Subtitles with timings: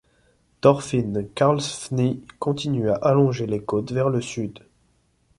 [0.61, 4.57] Thorfinn Karlsefni continua à longer les côtes vers le Sud.